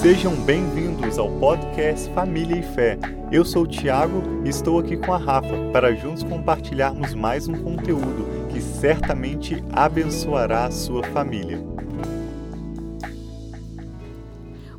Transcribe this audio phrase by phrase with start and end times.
[0.00, 2.96] Sejam bem-vindos ao podcast Família e Fé.
[3.32, 7.54] Eu sou o Tiago e estou aqui com a Rafa para juntos compartilharmos mais um
[7.54, 11.77] conteúdo que certamente abençoará a sua família.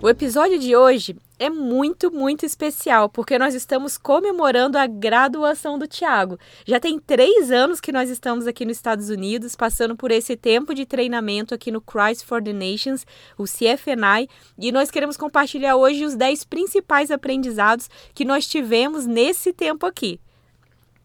[0.02, 5.86] O episódio de hoje é muito, muito especial, porque nós estamos comemorando a graduação do
[5.86, 6.40] Tiago.
[6.66, 10.74] Já tem três anos que nós estamos aqui nos Estados Unidos, passando por esse tempo
[10.74, 13.06] de treinamento aqui no Christ for the Nations,
[13.38, 19.52] o CFNI, e nós queremos compartilhar hoje os dez principais aprendizados que nós tivemos nesse
[19.52, 20.18] tempo aqui.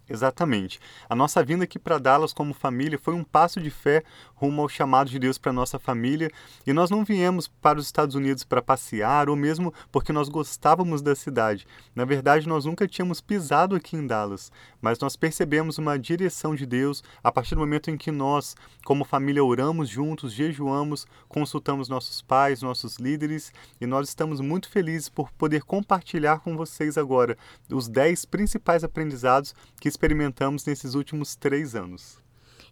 [0.08, 0.78] Exatamente.
[1.08, 4.02] A nossa vinda aqui para Dallas como família foi um passo de fé
[4.34, 6.30] rumo ao chamado de Deus para nossa família,
[6.66, 11.00] e nós não viemos para os Estados Unidos para passear ou mesmo porque nós gostávamos
[11.00, 11.66] da cidade.
[11.94, 16.66] Na verdade, nós nunca tínhamos pisado aqui em Dallas, mas nós percebemos uma direção de
[16.66, 22.20] Deus a partir do momento em que nós, como família, oramos juntos, jejuamos, consultamos nossos
[22.20, 27.39] pais, nossos líderes, e nós estamos muito felizes por poder compartilhar com vocês agora
[27.70, 32.19] os 10 principais aprendizados que experimentamos nesses últimos três anos.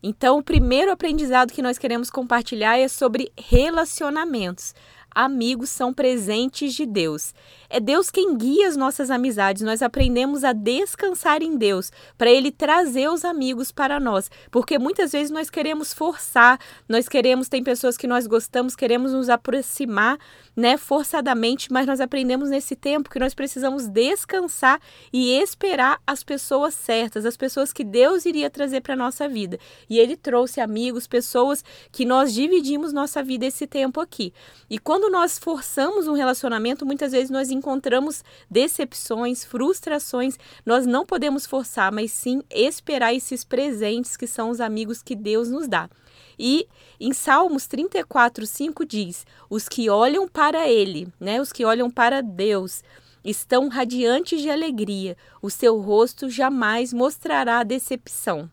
[0.02, 4.74] Então, o primeiro aprendizado que nós queremos compartilhar é sobre relacionamentos
[5.14, 7.34] amigos são presentes de Deus.
[7.68, 9.62] É Deus quem guia as nossas amizades.
[9.62, 14.30] Nós aprendemos a descansar em Deus, para Ele trazer os amigos para nós.
[14.50, 19.30] Porque muitas vezes nós queremos forçar, nós queremos, tem pessoas que nós gostamos, queremos nos
[19.30, 20.18] aproximar,
[20.54, 24.78] né, forçadamente, mas nós aprendemos nesse tempo que nós precisamos descansar
[25.10, 29.58] e esperar as pessoas certas, as pessoas que Deus iria trazer para nossa vida.
[29.88, 34.32] E Ele trouxe amigos, pessoas que nós dividimos nossa vida esse tempo aqui.
[34.68, 40.38] E quando quando nós forçamos um relacionamento, muitas vezes nós encontramos decepções, frustrações.
[40.64, 45.50] Nós não podemos forçar, mas sim esperar esses presentes que são os amigos que Deus
[45.50, 45.90] nos dá.
[46.38, 46.68] E
[47.00, 52.20] em Salmos 34, 5 diz: Os que olham para Ele, né, os que olham para
[52.20, 52.84] Deus,
[53.24, 58.48] estão radiantes de alegria, o seu rosto jamais mostrará decepção.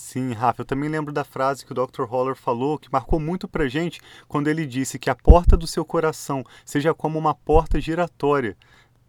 [0.00, 2.04] Sim, Rafa, eu também lembro da frase que o Dr.
[2.04, 5.84] Holler falou, que marcou muito pra gente, quando ele disse que a porta do seu
[5.84, 8.56] coração seja como uma porta giratória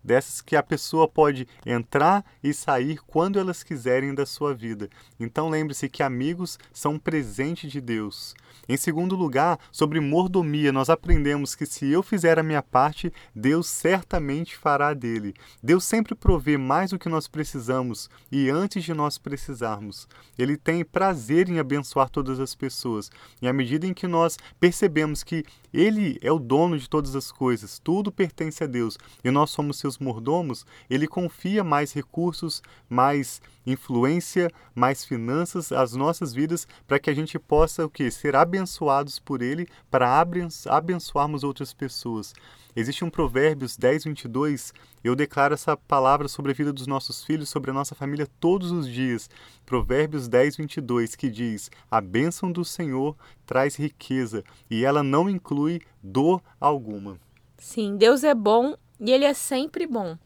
[0.04, 4.90] dessas que a pessoa pode entrar e sair quando elas quiserem da sua vida.
[5.20, 8.36] Então lembre-se que amigos são um presente de Deus.
[8.68, 13.68] Em segundo lugar, sobre mordomia, nós aprendemos que se eu fizer a minha parte, Deus
[13.68, 15.34] certamente fará dele.
[15.62, 20.08] Deus sempre provê mais do que nós precisamos e antes de nós precisarmos.
[20.38, 23.10] Ele tem prazer em abençoar todas as pessoas.
[23.42, 25.44] E à medida em que nós percebemos que
[25.74, 29.78] ele é o dono de todas as coisas, tudo pertence a Deus e nós somos
[29.78, 37.10] seus mordomos, ele confia mais recursos, mais influência, mais finanças às nossas vidas para que
[37.10, 40.26] a gente possa o que ser abençoados por ele para
[40.68, 42.34] abençoarmos outras pessoas.
[42.76, 44.74] Existe um Provérbios 10, 22.
[45.04, 48.72] Eu declaro essa palavra sobre a vida dos nossos filhos, sobre a nossa família todos
[48.72, 49.30] os dias.
[49.66, 55.82] Provérbios 10, 22, que diz: A bênção do Senhor traz riqueza e ela não inclui
[56.02, 57.20] dor alguma.
[57.58, 60.18] Sim, Deus é bom e Ele é sempre bom.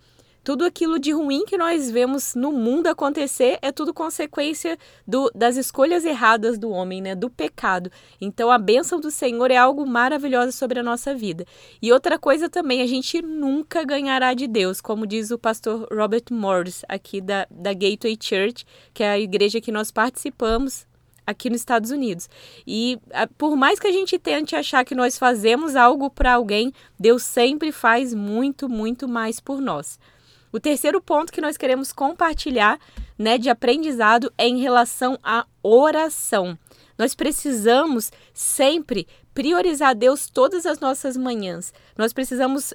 [0.44, 5.56] Tudo aquilo de ruim que nós vemos no mundo acontecer é tudo consequência do, das
[5.56, 7.16] escolhas erradas do homem, né?
[7.16, 7.90] Do pecado.
[8.20, 11.46] Então a bênção do Senhor é algo maravilhoso sobre a nossa vida.
[11.82, 16.26] E outra coisa também, a gente nunca ganhará de Deus, como diz o pastor Robert
[16.30, 20.86] Morris, aqui da, da Gateway Church, que é a igreja que nós participamos
[21.26, 22.30] aqui nos Estados Unidos.
[22.66, 23.00] E
[23.38, 27.72] por mais que a gente tente achar que nós fazemos algo para alguém, Deus sempre
[27.72, 30.00] faz muito, muito mais por nós.
[30.52, 32.80] O terceiro ponto que nós queremos compartilhar,
[33.18, 36.58] né, de aprendizado é em relação à oração.
[36.98, 41.74] Nós precisamos sempre priorizar Deus todas as nossas manhãs.
[41.98, 42.72] Nós precisamos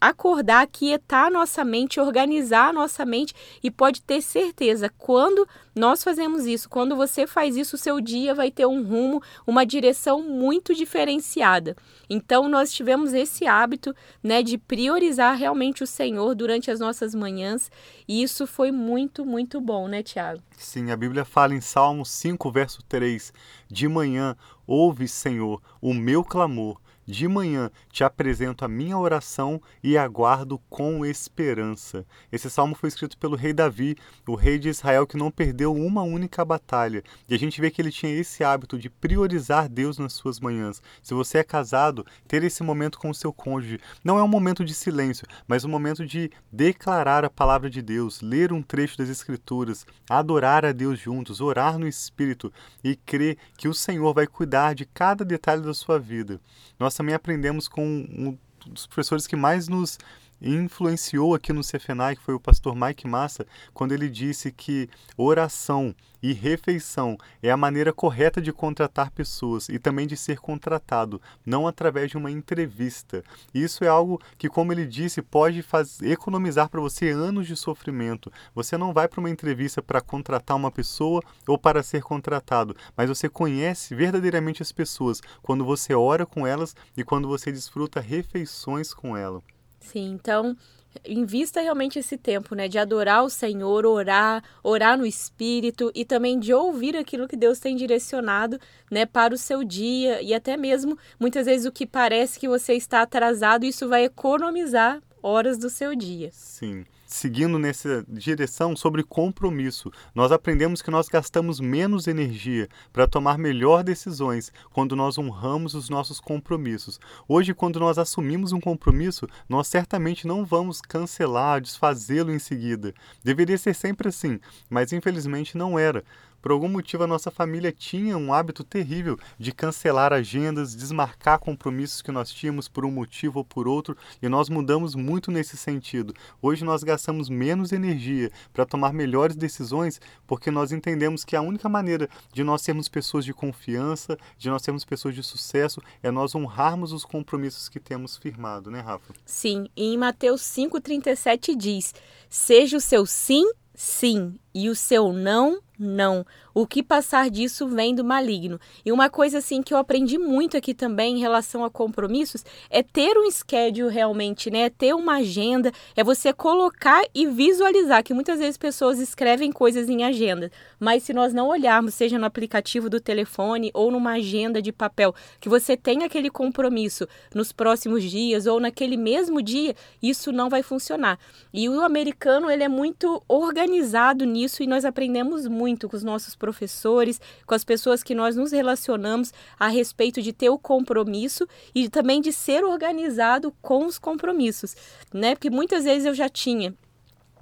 [0.00, 6.04] acordar, quietar a nossa mente, organizar a nossa mente e pode ter certeza, quando nós
[6.04, 10.22] fazemos isso, quando você faz isso, o seu dia vai ter um rumo, uma direção
[10.22, 11.76] muito diferenciada.
[12.08, 17.70] Então nós tivemos esse hábito, né, de priorizar realmente o Senhor durante as nossas manhãs,
[18.06, 20.42] e isso foi muito, muito bom, né, Tiago?
[20.56, 23.32] Sim, a Bíblia fala em Salmos 5, verso 3:
[23.68, 29.96] De manhã ouve, Senhor, o meu clamor de manhã te apresento a minha oração e
[29.96, 32.06] aguardo com esperança.
[32.32, 33.96] Esse salmo foi escrito pelo rei Davi,
[34.26, 37.02] o rei de Israel que não perdeu uma única batalha.
[37.28, 40.82] E a gente vê que ele tinha esse hábito de priorizar Deus nas suas manhãs.
[41.02, 44.64] Se você é casado, ter esse momento com o seu cônjuge não é um momento
[44.64, 49.08] de silêncio, mas um momento de declarar a palavra de Deus, ler um trecho das
[49.08, 52.52] Escrituras, adorar a Deus juntos, orar no Espírito
[52.82, 56.40] e crer que o Senhor vai cuidar de cada detalhe da sua vida.
[56.78, 59.98] Nós nós também aprendemos com um dos professores que mais nos
[60.40, 65.94] influenciou aqui no Cefenai, que foi o pastor Mike Massa, quando ele disse que oração
[66.24, 71.66] e refeição é a maneira correta de contratar pessoas e também de ser contratado, não
[71.66, 73.22] através de uma entrevista.
[73.52, 78.32] Isso é algo que, como ele disse, pode fazer, economizar para você anos de sofrimento.
[78.54, 83.10] Você não vai para uma entrevista para contratar uma pessoa ou para ser contratado, mas
[83.10, 88.94] você conhece verdadeiramente as pessoas quando você ora com elas e quando você desfruta refeições
[88.94, 89.53] com elas.
[89.84, 90.56] Sim, então
[91.04, 96.38] invista realmente esse tempo, né, de adorar o Senhor, orar, orar no espírito e também
[96.38, 98.60] de ouvir aquilo que Deus tem direcionado,
[98.90, 102.74] né, para o seu dia e até mesmo muitas vezes o que parece que você
[102.74, 106.30] está atrasado, isso vai economizar horas do seu dia.
[106.32, 106.84] Sim
[107.14, 109.88] seguindo nessa direção sobre compromisso.
[110.12, 115.88] Nós aprendemos que nós gastamos menos energia para tomar melhor decisões quando nós honramos os
[115.88, 116.98] nossos compromissos.
[117.28, 122.92] Hoje, quando nós assumimos um compromisso, nós certamente não vamos cancelar, desfazê-lo em seguida.
[123.22, 126.02] Deveria ser sempre assim, mas infelizmente não era.
[126.44, 132.02] Por algum motivo, a nossa família tinha um hábito terrível de cancelar agendas, desmarcar compromissos
[132.02, 136.12] que nós tínhamos por um motivo ou por outro, e nós mudamos muito nesse sentido.
[136.42, 141.66] Hoje nós gastamos menos energia para tomar melhores decisões, porque nós entendemos que a única
[141.66, 146.34] maneira de nós sermos pessoas de confiança, de nós sermos pessoas de sucesso, é nós
[146.34, 149.14] honrarmos os compromissos que temos firmado, né, Rafa?
[149.24, 151.94] Sim, e em Mateus 5,37 diz:
[152.28, 156.24] Seja o seu sim, sim, e o seu não, não.
[156.54, 158.60] O que passar disso vem do maligno.
[158.84, 162.80] E uma coisa assim que eu aprendi muito aqui também em relação a compromissos é
[162.80, 164.60] ter um schedule realmente, né?
[164.60, 169.88] É ter uma agenda, é você colocar e visualizar que muitas vezes pessoas escrevem coisas
[169.88, 174.62] em agenda, mas se nós não olharmos, seja no aplicativo do telefone ou numa agenda
[174.62, 180.30] de papel, que você tem aquele compromisso nos próximos dias ou naquele mesmo dia, isso
[180.30, 181.18] não vai funcionar.
[181.52, 186.04] E o americano, ele é muito organizado nisso isso e nós aprendemos muito com os
[186.04, 191.48] nossos professores, com as pessoas que nós nos relacionamos a respeito de ter o compromisso
[191.74, 194.76] e também de ser organizado com os compromissos,
[195.12, 195.34] né?
[195.34, 196.74] Porque muitas vezes eu já tinha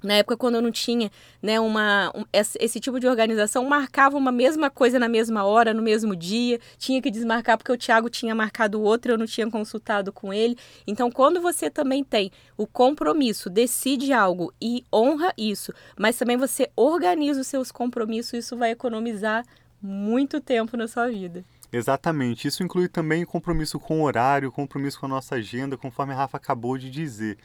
[0.03, 1.09] na época quando eu não tinha
[1.41, 5.81] né, uma, um, esse tipo de organização, marcava uma mesma coisa na mesma hora, no
[5.81, 10.11] mesmo dia, tinha que desmarcar porque o Tiago tinha marcado outro, eu não tinha consultado
[10.11, 10.57] com ele.
[10.85, 16.69] Então, quando você também tem o compromisso, decide algo e honra isso, mas também você
[16.75, 19.45] organiza os seus compromissos, isso vai economizar
[19.81, 21.43] muito tempo na sua vida.
[21.71, 22.47] Exatamente.
[22.47, 26.37] Isso inclui também compromisso com o horário, compromisso com a nossa agenda, conforme a Rafa
[26.37, 27.37] acabou de dizer.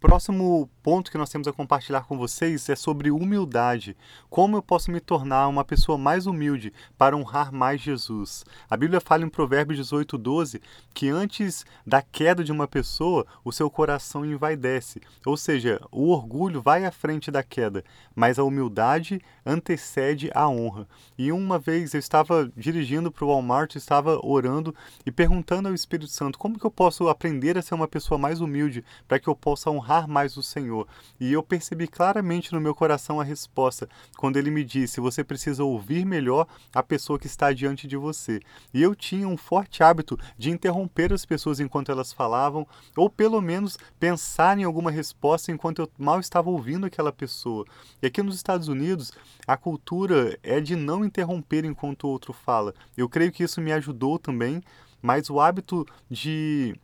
[0.00, 3.94] Próximo ponto que nós temos a compartilhar com vocês é sobre humildade.
[4.30, 8.42] Como eu posso me tornar uma pessoa mais humilde para honrar mais Jesus?
[8.70, 10.62] A Bíblia fala em Provérbios 18, 12
[10.94, 15.02] que antes da queda de uma pessoa, o seu coração envaidece.
[15.26, 20.88] Ou seja, o orgulho vai à frente da queda, mas a humildade antecede a honra.
[21.18, 24.74] E uma vez eu estava dirigindo para o Walmart, estava orando
[25.04, 28.40] e perguntando ao Espírito Santo como que eu posso aprender a ser uma pessoa mais
[28.40, 30.86] humilde para que eu possa honrar honrar mais o Senhor.
[31.18, 35.64] E eu percebi claramente no meu coração a resposta quando ele me disse: você precisa
[35.64, 38.40] ouvir melhor a pessoa que está diante de você.
[38.72, 42.66] E eu tinha um forte hábito de interromper as pessoas enquanto elas falavam,
[42.96, 47.64] ou pelo menos pensar em alguma resposta enquanto eu mal estava ouvindo aquela pessoa.
[48.00, 49.12] E aqui nos Estados Unidos,
[49.46, 52.74] a cultura é de não interromper enquanto o outro fala.
[52.96, 54.62] Eu creio que isso me ajudou também,
[55.02, 56.76] mas o hábito de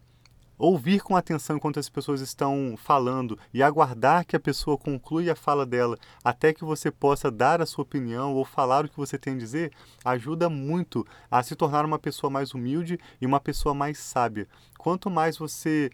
[0.58, 5.36] ouvir com atenção enquanto as pessoas estão falando e aguardar que a pessoa conclua a
[5.36, 9.18] fala dela até que você possa dar a sua opinião ou falar o que você
[9.18, 9.72] tem a dizer,
[10.04, 14.46] ajuda muito a se tornar uma pessoa mais humilde e uma pessoa mais sábia.
[14.78, 15.90] Quanto mais você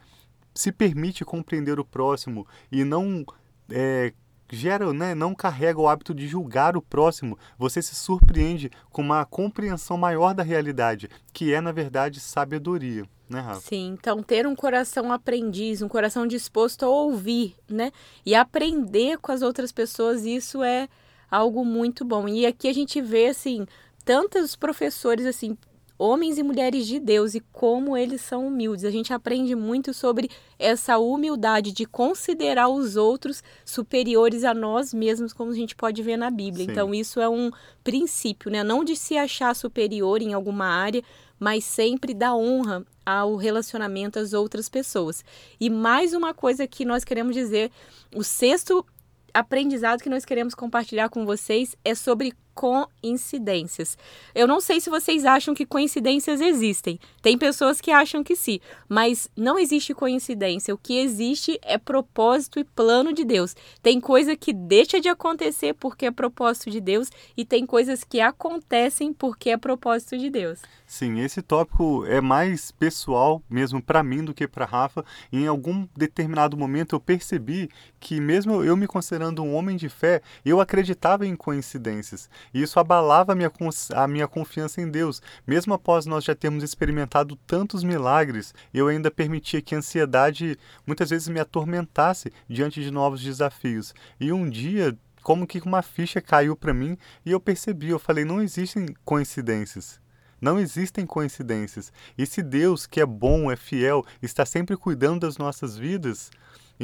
[0.55, 3.25] se permite compreender o próximo e não
[3.71, 4.13] é,
[4.51, 9.25] gera, né, não carrega o hábito de julgar o próximo, você se surpreende com uma
[9.25, 13.07] compreensão maior da realidade, que é, na verdade, sabedoria.
[13.33, 13.61] Né, Rafa?
[13.61, 17.91] Sim, então ter um coração aprendiz, um coração disposto a ouvir, né?
[18.27, 20.87] E aprender com as outras pessoas, isso é
[21.31, 22.29] algo muito bom.
[22.29, 23.67] E aqui a gente vê, assim,
[24.05, 25.57] tantos professores, assim,
[26.03, 28.85] homens e mulheres de Deus e como eles são humildes.
[28.85, 30.29] A gente aprende muito sobre
[30.59, 36.17] essa humildade de considerar os outros superiores a nós mesmos, como a gente pode ver
[36.17, 36.67] na Bíblia.
[36.67, 36.73] Sim.
[36.73, 37.53] Então, isso é um
[37.85, 38.65] princípio, né?
[38.65, 41.05] Não de se achar superior em alguma área,
[41.39, 45.25] mas sempre dar honra ao relacionamento às outras pessoas.
[45.61, 47.71] E mais uma coisa que nós queremos dizer:
[48.13, 48.85] o sexto
[49.33, 53.97] aprendizado que nós queremos compartilhar com vocês é sobre coincidências.
[54.35, 56.99] Eu não sei se vocês acham que coincidências existem.
[57.21, 60.75] Tem pessoas que acham que sim, mas não existe coincidência.
[60.75, 63.55] O que existe é propósito e plano de Deus.
[63.83, 68.21] Tem coisa que deixa de acontecer porque é propósito de Deus e tem coisas que
[68.21, 70.61] acontecem porque é propósito de Deus.
[70.87, 75.05] Sim, esse tópico é mais pessoal mesmo para mim do que para Rafa.
[75.33, 80.21] Em algum determinado momento eu percebi que mesmo eu me considerando um homem de fé,
[80.45, 82.29] eu acreditava em coincidências.
[82.53, 83.51] E isso abalava a minha,
[83.95, 85.23] a minha confiança em Deus.
[85.47, 91.11] Mesmo após nós já termos experimentado tantos milagres, eu ainda permitia que a ansiedade muitas
[91.11, 93.95] vezes me atormentasse diante de novos desafios.
[94.21, 98.25] E um dia como que uma ficha caiu para mim e eu percebi, eu falei,
[98.25, 100.01] não existem coincidências.
[100.41, 101.93] Não existem coincidências.
[102.19, 106.33] E se Deus, que é bom, é fiel, está sempre cuidando das nossas vidas,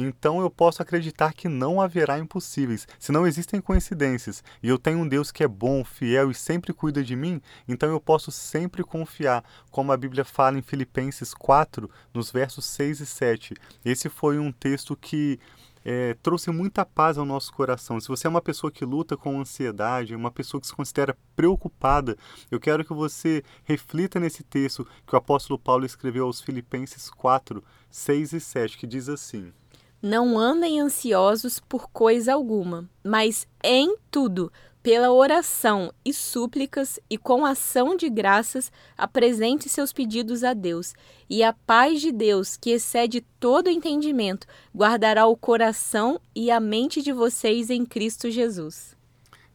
[0.01, 2.87] então eu posso acreditar que não haverá impossíveis.
[2.97, 6.73] Se não existem coincidências e eu tenho um Deus que é bom, fiel e sempre
[6.73, 11.89] cuida de mim, então eu posso sempre confiar, como a Bíblia fala em Filipenses 4,
[12.13, 13.53] nos versos 6 e 7.
[13.83, 15.39] Esse foi um texto que
[15.83, 17.99] é, trouxe muita paz ao nosso coração.
[17.99, 22.17] Se você é uma pessoa que luta com ansiedade, uma pessoa que se considera preocupada,
[22.51, 27.63] eu quero que você reflita nesse texto que o apóstolo Paulo escreveu aos Filipenses 4,
[27.89, 29.51] 6 e 7, que diz assim:
[30.01, 34.51] Não andem ansiosos por coisa alguma, mas em tudo
[34.81, 40.93] pela oração e súplicas e com ação de graças, apresente seus pedidos a Deus,
[41.29, 47.01] e a paz de Deus, que excede todo entendimento, guardará o coração e a mente
[47.01, 48.98] de vocês em Cristo Jesus.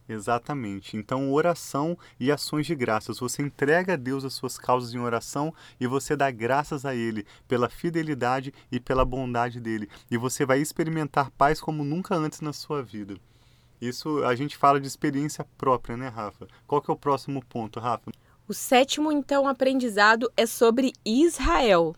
[0.07, 0.95] Exatamente.
[0.95, 3.19] Então, oração e ações de graças.
[3.19, 7.25] Você entrega a Deus as suas causas em oração e você dá graças a Ele
[7.47, 9.89] pela fidelidade e pela bondade dele.
[10.09, 13.15] E você vai experimentar paz como nunca antes na sua vida.
[13.81, 16.47] Isso a gente fala de experiência própria, né, Rafa?
[16.65, 18.11] Qual que é o próximo ponto, Rafa?
[18.47, 21.95] O sétimo, então, aprendizado é sobre Israel.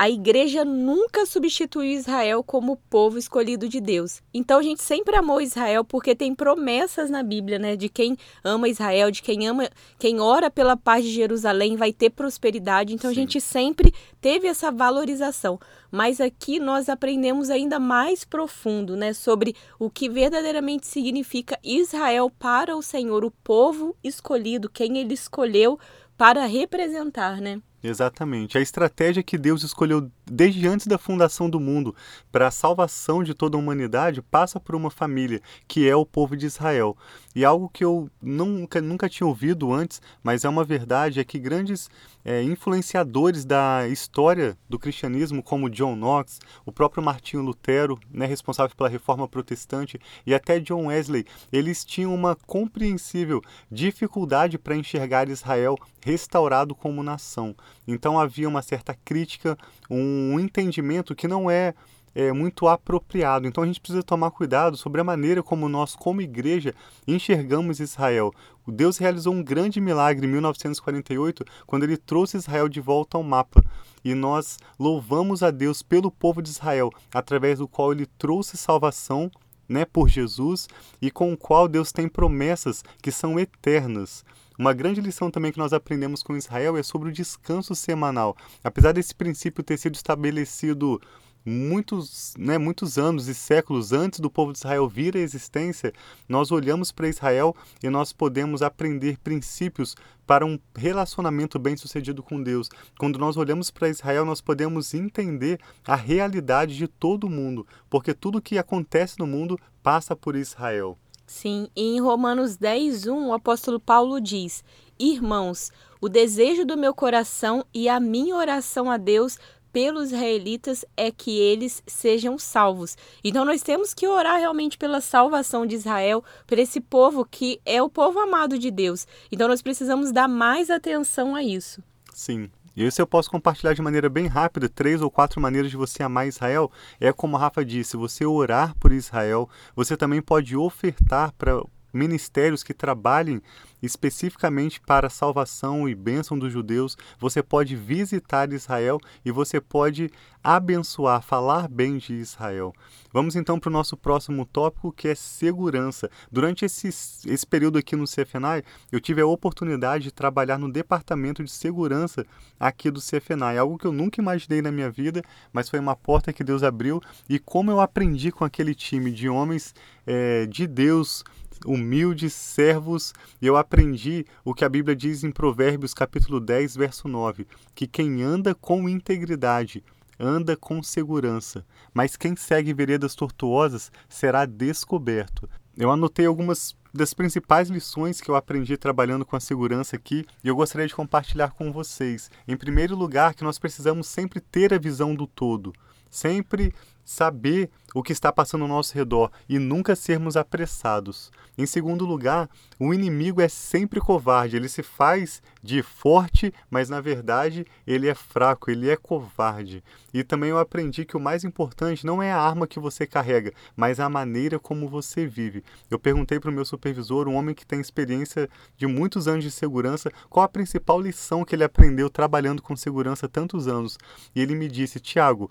[0.00, 4.22] A igreja nunca substituiu Israel como povo escolhido de Deus.
[4.32, 8.68] Então a gente sempre amou Israel porque tem promessas na Bíblia, né, de quem ama
[8.68, 12.94] Israel, de quem ama, quem ora pela paz de Jerusalém vai ter prosperidade.
[12.94, 13.16] Então Sim.
[13.16, 15.58] a gente sempre teve essa valorização.
[15.90, 22.76] Mas aqui nós aprendemos ainda mais profundo, né, sobre o que verdadeiramente significa Israel para
[22.76, 25.76] o Senhor, o povo escolhido, quem ele escolheu
[26.16, 27.60] para representar, né?
[27.82, 28.58] Exatamente.
[28.58, 31.94] A estratégia que Deus escolheu desde antes da fundação do mundo
[32.30, 36.36] para a salvação de toda a humanidade passa por uma família, que é o povo
[36.36, 36.96] de Israel.
[37.34, 41.38] E algo que eu nunca, nunca tinha ouvido antes, mas é uma verdade, é que
[41.38, 41.88] grandes
[42.24, 48.76] é, influenciadores da história do cristianismo, como John Knox, o próprio Martinho Lutero, né, responsável
[48.76, 55.76] pela reforma protestante, e até John Wesley, eles tinham uma compreensível dificuldade para enxergar Israel
[56.02, 57.54] restaurado como nação.
[57.88, 59.58] Então havia uma certa crítica,
[59.90, 61.74] um entendimento que não é
[62.14, 63.46] é, muito apropriado.
[63.46, 66.74] Então a gente precisa tomar cuidado sobre a maneira como nós, como igreja,
[67.06, 68.32] enxergamos Israel.
[68.66, 73.22] O Deus realizou um grande milagre em 1948 quando ele trouxe Israel de volta ao
[73.22, 73.64] mapa.
[74.04, 79.30] E nós louvamos a Deus pelo povo de Israel, através do qual ele trouxe salvação
[79.68, 80.68] né, por Jesus
[81.00, 84.24] e com o qual Deus tem promessas que são eternas.
[84.58, 88.36] Uma grande lição também que nós aprendemos com Israel é sobre o descanso semanal.
[88.64, 91.00] Apesar desse princípio ter sido estabelecido
[91.46, 95.92] muitos, né, muitos anos e séculos antes do povo de Israel vir à existência,
[96.28, 99.94] nós olhamos para Israel e nós podemos aprender princípios
[100.26, 102.68] para um relacionamento bem-sucedido com Deus.
[102.98, 108.42] Quando nós olhamos para Israel, nós podemos entender a realidade de todo mundo, porque tudo
[108.42, 110.98] que acontece no mundo passa por Israel.
[111.28, 114.64] Sim, e em Romanos 10, 1, o apóstolo Paulo diz:
[114.98, 115.70] Irmãos,
[116.00, 119.38] o desejo do meu coração e a minha oração a Deus
[119.70, 122.96] pelos israelitas é que eles sejam salvos.
[123.22, 127.82] Então nós temos que orar realmente pela salvação de Israel, por esse povo que é
[127.82, 129.06] o povo amado de Deus.
[129.30, 131.82] Então nós precisamos dar mais atenção a isso.
[132.14, 132.50] Sim.
[132.78, 136.00] E isso eu posso compartilhar de maneira bem rápida, três ou quatro maneiras de você
[136.00, 136.70] amar Israel.
[137.00, 141.60] É como a Rafa disse, você orar por Israel, você também pode ofertar para
[141.92, 143.42] ministérios que trabalhem
[143.82, 150.10] especificamente para a salvação e bênção dos judeus, você pode visitar Israel e você pode
[150.42, 152.72] abençoar, falar bem de Israel.
[153.12, 156.10] Vamos então para o nosso próximo tópico, que é segurança.
[156.30, 161.42] Durante esse, esse período aqui no CFNAI, eu tive a oportunidade de trabalhar no departamento
[161.42, 162.26] de segurança
[162.58, 166.32] aqui do CFNAI, algo que eu nunca imaginei na minha vida, mas foi uma porta
[166.32, 169.74] que Deus abriu e como eu aprendi com aquele time de homens
[170.06, 171.24] é, de Deus,
[171.66, 177.08] humildes, servos, e eu aprendi o que a Bíblia diz em Provérbios capítulo 10, verso
[177.08, 179.82] 9, que quem anda com integridade
[180.18, 185.48] anda com segurança, mas quem segue veredas tortuosas será descoberto.
[185.76, 190.48] Eu anotei algumas das principais lições que eu aprendi trabalhando com a segurança aqui e
[190.48, 192.30] eu gostaria de compartilhar com vocês.
[192.48, 195.72] Em primeiro lugar, que nós precisamos sempre ter a visão do todo,
[196.10, 196.74] sempre
[197.08, 201.32] saber o que está passando ao nosso redor e nunca sermos apressados.
[201.56, 207.00] Em segundo lugar, o inimigo é sempre covarde, ele se faz de forte, mas na
[207.00, 209.82] verdade ele é fraco, ele é covarde.
[210.12, 213.54] E também eu aprendi que o mais importante não é a arma que você carrega,
[213.74, 215.64] mas a maneira como você vive.
[215.90, 219.50] Eu perguntei para o meu supervisor, um homem que tem experiência de muitos anos de
[219.50, 223.98] segurança, qual a principal lição que ele aprendeu trabalhando com segurança tantos anos.
[224.36, 225.50] E ele me disse: Tiago,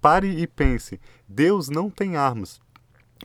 [0.00, 2.60] Pare e pense: Deus não tem armas.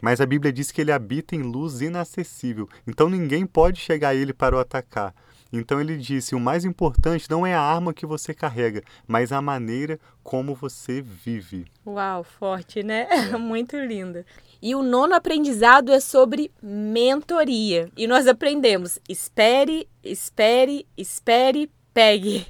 [0.01, 4.15] Mas a Bíblia diz que ele habita em luz inacessível, então ninguém pode chegar a
[4.15, 5.13] ele para o atacar.
[5.53, 9.39] Então ele disse: o mais importante não é a arma que você carrega, mas a
[9.39, 11.67] maneira como você vive.
[11.85, 13.07] Uau, forte, né?
[13.09, 13.37] É.
[13.37, 14.25] Muito linda.
[14.59, 17.91] E o nono aprendizado é sobre mentoria.
[17.95, 22.47] E nós aprendemos: espere, espere, espere, pegue.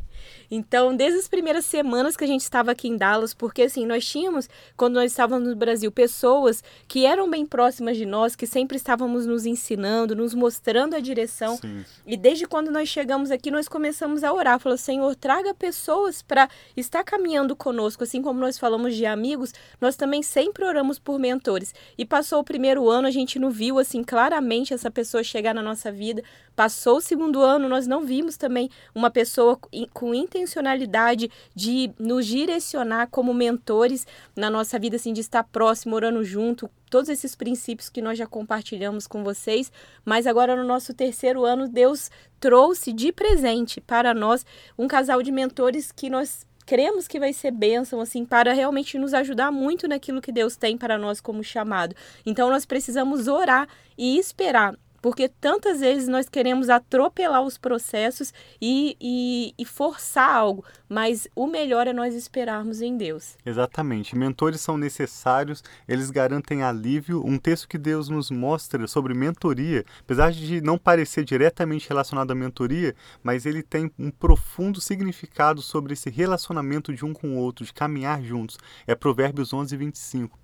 [0.55, 4.05] Então, desde as primeiras semanas que a gente estava aqui em Dallas, porque assim, nós
[4.05, 8.77] tínhamos, quando nós estávamos no Brasil, pessoas que eram bem próximas de nós, que sempre
[8.77, 11.57] estávamos nos ensinando, nos mostrando a direção.
[11.57, 11.83] Sim.
[12.05, 14.60] E desde quando nós chegamos aqui, nós começamos a orar.
[14.60, 18.03] Falou, Senhor, traga pessoas para estar caminhando conosco.
[18.03, 21.74] Assim como nós falamos de amigos, nós também sempre oramos por mentores.
[21.98, 25.63] E passou o primeiro ano, a gente não viu assim claramente essa pessoa chegar na
[25.63, 26.24] nossa vida.
[26.55, 29.57] Passou o segundo ano, nós não vimos também uma pessoa
[29.91, 36.23] com intencionalidade de nos direcionar como mentores na nossa vida, assim, de estar próximo, orando
[36.23, 39.71] junto, todos esses princípios que nós já compartilhamos com vocês,
[40.05, 44.45] mas agora no nosso terceiro ano, Deus trouxe de presente para nós
[44.77, 49.13] um casal de mentores que nós cremos que vai ser bênção, assim, para realmente nos
[49.13, 51.95] ajudar muito naquilo que Deus tem para nós como chamado.
[52.25, 58.96] Então, nós precisamos orar e esperar porque tantas vezes nós queremos atropelar os processos e,
[59.02, 63.36] e, e, forçar algo, mas o melhor é nós esperarmos em Deus.
[63.46, 64.16] Exatamente.
[64.16, 67.22] Mentores são necessários, eles garantem alívio.
[67.26, 72.36] Um texto que Deus nos mostra sobre mentoria, apesar de não parecer diretamente relacionado à
[72.36, 77.66] mentoria, mas ele tem um profundo significado sobre esse relacionamento de um com o outro,
[77.66, 78.58] de caminhar juntos.
[78.88, 80.39] É Provérbios 11, 25,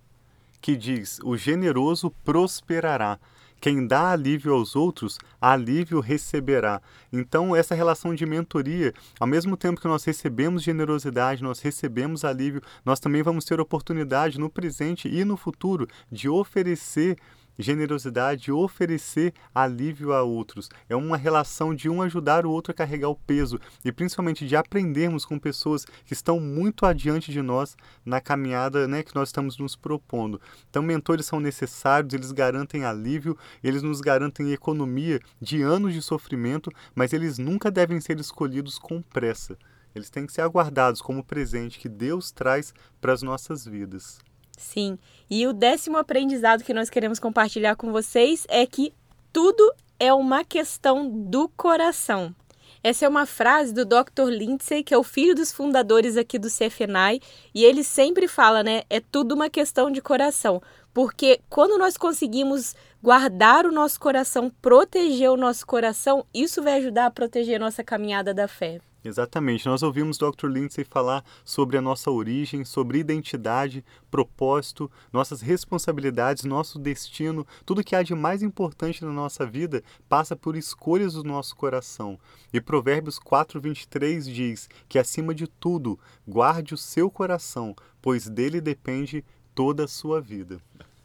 [0.59, 3.17] que diz: O generoso prosperará
[3.59, 6.81] quem dá alívio aos outros, alívio receberá.
[7.11, 12.61] Então, essa relação de mentoria, ao mesmo tempo que nós recebemos generosidade, nós recebemos alívio,
[12.85, 17.17] nós também vamos ter oportunidade no presente e no futuro de oferecer
[17.59, 20.69] generosidade, oferecer alívio a outros.
[20.87, 24.55] É uma relação de um ajudar o outro a carregar o peso e principalmente de
[24.55, 29.57] aprendermos com pessoas que estão muito adiante de nós na caminhada né, que nós estamos
[29.57, 30.39] nos propondo.
[30.69, 36.71] Então, mentores são necessários, eles garantem alívio, eles nos garantem economia de anos de sofrimento,
[36.95, 39.57] mas eles nunca devem ser escolhidos com pressa.
[39.93, 44.19] Eles têm que ser aguardados como presente que Deus traz para as nossas vidas.
[44.59, 44.99] Sim.
[45.29, 48.93] E o décimo aprendizado que nós queremos compartilhar com vocês é que
[49.31, 52.35] tudo é uma questão do coração.
[52.83, 54.27] Essa é uma frase do Dr.
[54.29, 57.21] Lindsay, que é o filho dos fundadores aqui do CFNI,
[57.55, 58.83] e ele sempre fala, né?
[58.89, 60.61] É tudo uma questão de coração.
[60.93, 67.05] Porque quando nós conseguimos guardar o nosso coração, proteger o nosso coração, isso vai ajudar
[67.05, 68.81] a proteger a nossa caminhada da fé.
[69.03, 69.65] Exatamente.
[69.65, 70.47] Nós ouvimos Dr.
[70.47, 77.47] Lindsay falar sobre a nossa origem, sobre identidade, propósito, nossas responsabilidades, nosso destino.
[77.65, 82.19] Tudo que há de mais importante na nossa vida passa por escolhas do nosso coração.
[82.51, 89.23] E Provérbios 4:23 diz que acima de tudo, guarde o seu coração, pois dele depende
[89.55, 90.61] toda a sua vida.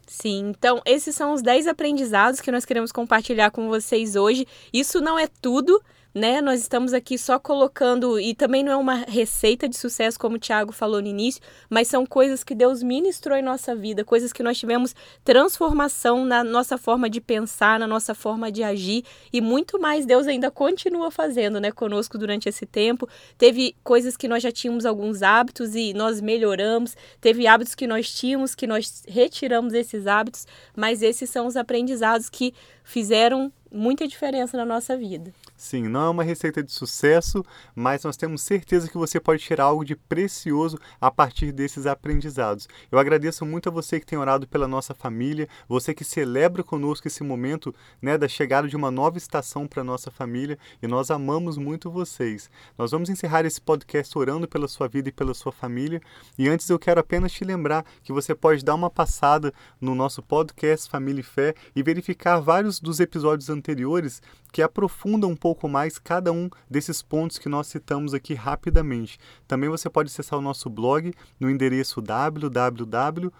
[0.07, 4.45] Sim, então esses são os 10 aprendizados que nós queremos compartilhar com vocês hoje.
[4.71, 5.81] Isso não é tudo,
[6.15, 6.39] né?
[6.39, 10.39] Nós estamos aqui só colocando, e também não é uma receita de sucesso, como o
[10.39, 14.41] Tiago falou no início, mas são coisas que Deus ministrou em nossa vida, coisas que
[14.41, 19.77] nós tivemos transformação na nossa forma de pensar, na nossa forma de agir, e muito
[19.77, 23.09] mais Deus ainda continua fazendo, né, conosco durante esse tempo.
[23.37, 28.13] Teve coisas que nós já tínhamos alguns hábitos e nós melhoramos, teve hábitos que nós
[28.13, 32.53] tínhamos que nós retiramos esses hábitos, mas esses são os aprendizados que
[32.85, 35.33] fizeram muita diferença na nossa vida.
[35.57, 37.43] Sim, não é uma receita de sucesso,
[37.73, 42.67] mas nós temos certeza que você pode tirar algo de precioso a partir desses aprendizados.
[42.91, 47.07] Eu agradeço muito a você que tem orado pela nossa família, você que celebra conosco
[47.07, 51.09] esse momento né, da chegada de uma nova estação para a nossa família e nós
[51.09, 52.49] amamos muito vocês.
[52.77, 56.01] Nós vamos encerrar esse podcast orando pela sua vida e pela sua família.
[56.37, 60.21] E antes eu quero apenas te lembrar que você pode dar uma passada no nosso
[60.21, 65.99] podcast Família e Fé e verificar vários dos episódios anteriores que aprofundam um pouco mais
[65.99, 69.19] cada um desses pontos que nós citamos aqui rapidamente.
[69.47, 73.33] Também você pode acessar o nosso blog no endereço www.duze.net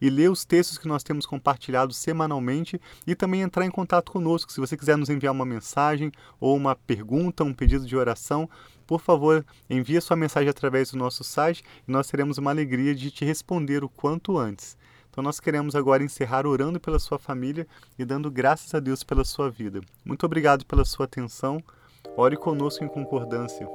[0.00, 4.52] e ler os textos que nós temos compartilhado semanalmente e também entrar em contato conosco.
[4.52, 8.48] Se você quiser nos enviar uma mensagem ou uma pergunta, um pedido de oração,
[8.90, 13.08] por favor, envie sua mensagem através do nosso site e nós teremos uma alegria de
[13.12, 14.76] te responder o quanto antes.
[15.10, 17.66] Então nós queremos agora encerrar orando pela sua família
[17.98, 19.80] e dando graças a Deus pela sua vida.
[20.04, 21.62] Muito obrigado pela sua atenção.
[22.16, 23.68] Ore conosco em concordância.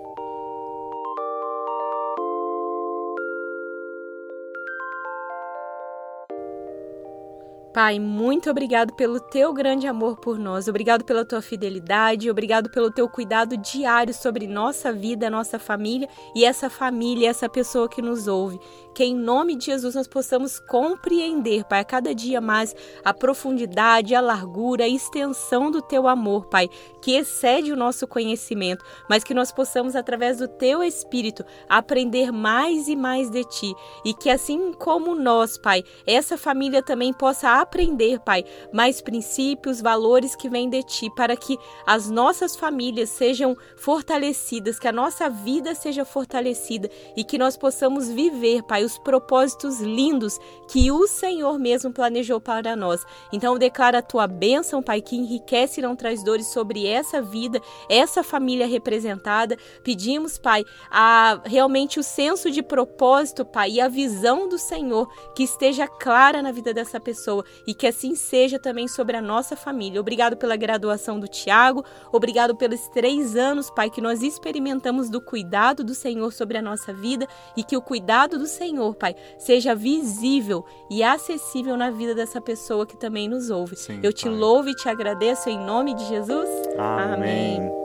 [7.75, 12.89] Pai, muito obrigado pelo teu grande amor por nós, obrigado pela tua fidelidade, obrigado pelo
[12.89, 18.27] teu cuidado diário sobre nossa vida, nossa família e essa família, essa pessoa que nos
[18.27, 18.57] ouve.
[18.95, 24.21] Que em nome de Jesus nós possamos compreender, Pai, cada dia mais a profundidade, a
[24.21, 26.69] largura, a extensão do teu amor, Pai,
[27.01, 32.87] que excede o nosso conhecimento, mas que nós possamos, através do teu Espírito, aprender mais
[32.87, 33.75] e mais de ti.
[34.05, 40.35] E que assim como nós, Pai, essa família também possa aprender, Pai, mais princípios, valores
[40.35, 45.75] que vêm de Ti, para que as nossas famílias sejam fortalecidas, que a nossa vida
[45.75, 51.91] seja fortalecida e que nós possamos viver, Pai, os propósitos lindos que o Senhor mesmo
[51.91, 53.03] planejou para nós.
[53.33, 57.61] Então, declara a Tua bênção, Pai, que enriquece e não traz dores sobre essa vida,
[57.89, 59.57] essa família representada.
[59.83, 65.43] Pedimos, Pai, a realmente o senso de propósito, Pai, e a visão do Senhor que
[65.43, 69.99] esteja clara na vida dessa pessoa e que assim seja também sobre a nossa família.
[69.99, 75.83] Obrigado pela graduação do Tiago, obrigado pelos três anos, Pai, que nós experimentamos do cuidado
[75.83, 80.63] do Senhor sobre a nossa vida e que o cuidado do Senhor, Pai, seja visível
[80.89, 83.75] e acessível na vida dessa pessoa que também nos ouve.
[83.75, 84.33] Sim, Eu te pai.
[84.33, 86.49] louvo e te agradeço em nome de Jesus.
[86.77, 87.57] Amém.
[87.57, 87.84] Amém.